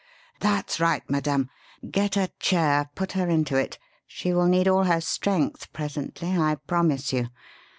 "That's 0.39 0.79
right, 0.79 1.07
madame. 1.11 1.51
Get 1.91 2.17
a 2.17 2.31
chair; 2.39 2.89
put 2.95 3.11
her 3.11 3.29
into 3.29 3.55
it. 3.55 3.77
She 4.07 4.33
will 4.33 4.47
need 4.47 4.67
all 4.67 4.85
her 4.85 4.99
strength 4.99 5.71
presently, 5.73 6.35
I 6.39 6.55
promise 6.55 7.13
you. 7.13 7.27